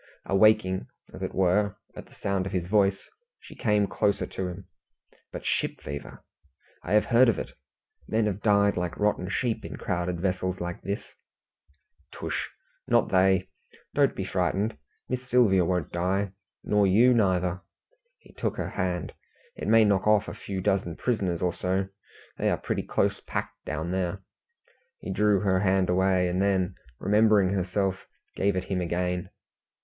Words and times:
Awaking, 0.25 0.87
as 1.13 1.21
it 1.21 1.35
were, 1.35 1.75
at 1.95 2.07
the 2.07 2.15
sound 2.15 2.47
of 2.47 2.51
his 2.51 2.65
voice, 2.65 3.07
she 3.39 3.53
came 3.53 3.85
closer 3.85 4.25
to 4.25 4.47
him. 4.47 4.67
"But 5.31 5.45
ship 5.45 5.79
fever! 5.79 6.25
I 6.81 6.93
have 6.93 7.05
heard 7.05 7.29
of 7.29 7.37
it! 7.37 7.51
Men 8.07 8.25
have 8.25 8.41
died 8.41 8.77
like 8.77 8.97
rotten 8.97 9.29
sheep 9.29 9.63
in 9.63 9.75
crowded 9.75 10.19
vessels 10.19 10.59
like 10.59 10.81
this." 10.81 11.13
"Tush! 12.11 12.47
Not 12.87 13.09
they. 13.11 13.47
Don't 13.93 14.15
be 14.15 14.25
frightened; 14.25 14.75
Miss 15.07 15.29
Sylvia 15.29 15.63
won't 15.63 15.91
die, 15.91 16.31
nor 16.63 16.87
you 16.87 17.13
neither." 17.13 17.61
He 18.17 18.33
took 18.33 18.57
her 18.57 18.69
hand. 18.71 19.13
"It 19.55 19.67
may 19.67 19.85
knock 19.85 20.07
off 20.07 20.27
a 20.27 20.33
few 20.33 20.61
dozen 20.61 20.95
prisoners 20.95 21.43
or 21.43 21.53
so. 21.53 21.89
They 22.39 22.49
are 22.49 22.57
pretty 22.57 22.81
close 22.81 23.19
packed 23.19 23.63
down 23.65 23.91
there" 23.91 24.23
She 25.03 25.11
drew 25.11 25.41
her 25.41 25.59
hand 25.59 25.91
away; 25.91 26.27
and 26.27 26.41
then, 26.41 26.73
remembering 26.99 27.49
herself, 27.49 28.07
gave 28.35 28.55
it 28.55 28.63
him 28.63 28.81
again. 28.81 29.29